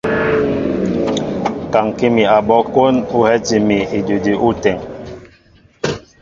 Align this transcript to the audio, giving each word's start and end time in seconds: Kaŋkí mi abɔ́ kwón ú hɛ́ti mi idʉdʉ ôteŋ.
Kaŋkí 1.71 2.07
mi 2.15 2.23
abɔ́ 2.37 2.59
kwón 2.71 2.95
ú 3.15 3.17
hɛ́ti 3.27 3.55
mi 3.67 3.77
idʉdʉ 3.97 4.33
ôteŋ. 4.47 4.77